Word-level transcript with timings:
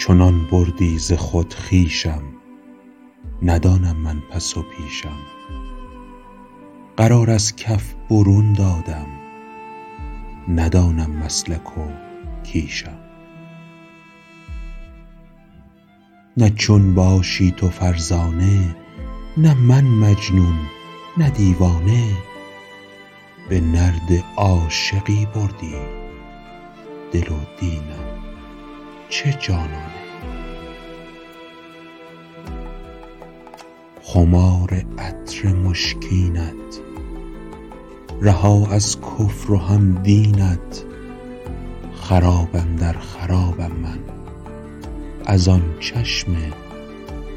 چنان 0.00 0.46
بردی 0.50 0.98
ز 0.98 1.12
خود 1.12 1.54
خویشم 1.54 2.22
ندانم 3.42 3.96
من 3.96 4.20
پس 4.30 4.56
و 4.56 4.62
پیشم. 4.62 5.18
قرار 6.96 7.30
از 7.30 7.56
کف 7.56 7.94
برون 8.10 8.52
دادم 8.52 9.06
ندانم 10.48 11.10
مسلک 11.10 11.78
و 11.78 11.80
کیشم. 12.44 12.98
نه 16.36 16.50
چون 16.50 16.94
باشی 16.94 17.50
تو 17.50 17.68
فرزانه 17.68 18.76
نه 19.36 19.54
من 19.54 19.84
مجنون 19.84 20.58
نه 21.16 21.30
دیوانه 21.30 22.08
به 23.48 23.60
نرد 23.60 24.24
عاشقی 24.36 25.26
بردی 25.34 25.74
دل 27.12 27.32
و 27.32 27.60
دینم. 27.60 28.09
چه 29.10 29.32
جانانه. 29.32 29.90
خمار 34.02 34.84
عطر 34.98 35.48
مشکینت 35.48 36.80
رها 38.22 38.66
از 38.70 39.00
کفر 39.00 39.52
و 39.52 39.56
هم 39.56 39.94
دینت 40.02 40.84
خراب 41.94 42.48
اندر 42.54 42.92
خرابم 42.92 43.72
من 43.82 43.98
از 45.26 45.48
آن 45.48 45.62
چشم 45.80 46.36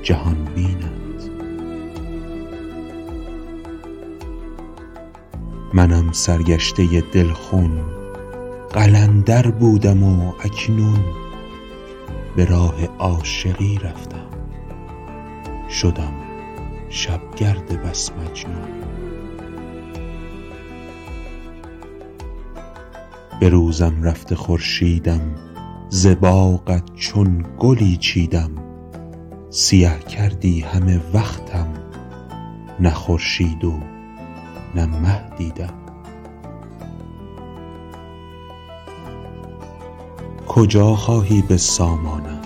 جهان 0.03 0.47
بینت. 0.55 1.29
منم 5.73 6.11
سرگشته 6.11 7.01
دل 7.13 7.31
خون 7.31 7.81
قلندر 8.73 9.51
بودم 9.51 10.03
و 10.03 10.33
اکنون 10.43 11.22
به 12.35 12.45
راه 12.45 12.85
عاشقی 12.85 13.77
رفتم. 13.77 14.27
شدم 15.69 16.13
شبگرد 16.89 17.83
بس 17.83 18.11
مجنون. 18.11 18.83
به 23.39 23.49
روزم 23.49 24.03
رفته 24.03 24.35
خورشیدم 24.35 25.35
ز 25.89 26.07
باغت 26.07 26.93
چون 26.95 27.45
گلی 27.59 27.97
چیدم. 27.97 28.51
سیه 29.49 29.99
کردی 29.99 30.61
همه 30.61 31.01
وقتم 31.13 31.67
نه 32.79 32.89
خورشید 32.89 33.65
و 33.65 33.79
نه 34.75 34.85
مه 34.85 35.37
دیدم. 35.37 35.82
کجا 40.55 40.95
خواهی 40.95 41.41
به 41.41 41.57
سامانم؟ 41.57 42.41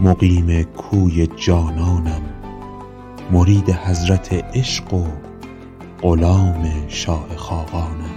مقیم 0.00 0.62
کوی 0.62 1.26
جانانم 1.26 2.22
مرید 3.30 3.70
حضرت 3.70 4.32
عشق 4.56 4.94
و 4.94 5.06
غلام 6.02 6.68
شاه 6.88 7.36
خاقانم. 7.36 8.14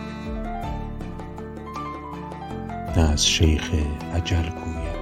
نه 2.98 3.12
از 3.12 3.28
شیخ 3.28 3.72
اجل 4.14 4.50
گویم 4.50 5.02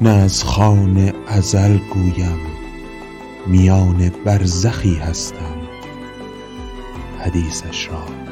نه 0.00 0.10
از 0.10 0.44
خوان 0.44 1.12
ازل 1.28 1.78
گویم 1.78 2.38
میان 3.46 4.10
برزخی 4.24 4.94
هستم 4.94 5.56
حدیثش 7.20 7.88
را 7.88 8.23